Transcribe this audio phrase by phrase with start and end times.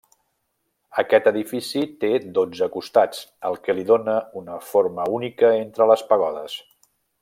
[1.01, 2.09] Aquest edifici té
[2.39, 6.63] dotze costats el que li dóna una forma única entre les pagodes.